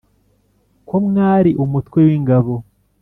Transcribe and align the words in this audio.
Ko 0.87 0.95
mwari 1.07 1.51
umutwe 1.63 1.99
w'ingabo 2.07 2.53